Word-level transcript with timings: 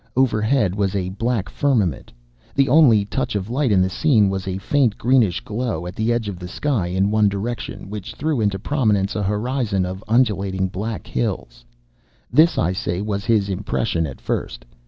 Overhead 0.15 0.73
was 0.73 0.95
a 0.95 1.09
black 1.09 1.47
firmament. 1.47 2.11
The 2.55 2.67
only 2.69 3.05
touch 3.05 3.35
of 3.35 3.51
light 3.51 3.71
in 3.71 3.83
the 3.83 3.87
scene 3.91 4.31
was 4.31 4.47
a 4.47 4.57
faint 4.57 4.97
greenish 4.97 5.41
glow 5.41 5.85
at 5.85 5.95
the 5.95 6.11
edge 6.11 6.27
of 6.27 6.39
the 6.39 6.47
sky 6.47 6.87
in 6.87 7.11
one 7.11 7.29
direction, 7.29 7.87
which 7.87 8.15
threw 8.15 8.41
into 8.41 8.57
prominence 8.57 9.15
a 9.15 9.21
horizon 9.21 9.85
of 9.85 10.03
undulating 10.07 10.69
black 10.69 11.05
hills. 11.05 11.63
This, 12.31 12.57
I 12.57 12.71
say, 12.73 12.99
was 13.03 13.25
his 13.25 13.47
impression 13.47 14.07
at 14.07 14.19
first. 14.19 14.65